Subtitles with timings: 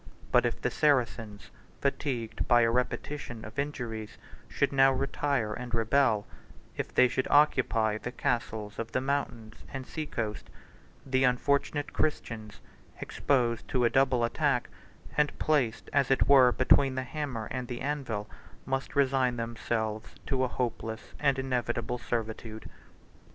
[0.31, 6.25] But if the Saracens, fatigued by a repetition of injuries, should now retire and rebel;
[6.75, 10.49] if they should occupy the castles of the mountains and sea coast,
[11.05, 12.61] the unfortunate Christians,
[12.99, 14.69] exposed to a double attack,
[15.17, 18.27] and placed as it were between the hammer and the anvil,
[18.65, 22.67] must resign themselves to hopeless and inevitable servitude."